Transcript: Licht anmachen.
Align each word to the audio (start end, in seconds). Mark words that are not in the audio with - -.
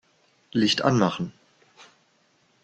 Licht 0.51 0.81
anmachen. 0.81 1.31